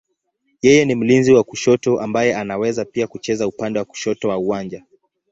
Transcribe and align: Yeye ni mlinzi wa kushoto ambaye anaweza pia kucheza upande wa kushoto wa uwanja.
Yeye 0.61 0.85
ni 0.85 0.95
mlinzi 0.95 1.33
wa 1.33 1.43
kushoto 1.43 1.99
ambaye 1.99 2.35
anaweza 2.35 2.85
pia 2.85 3.07
kucheza 3.07 3.47
upande 3.47 3.79
wa 3.79 3.85
kushoto 3.85 4.29
wa 4.29 4.37
uwanja. 4.37 4.83